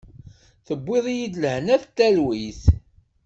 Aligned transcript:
Tewwiḍ-iyi-d 0.65 1.35
lehna 1.41 1.75
talwit. 1.95 2.61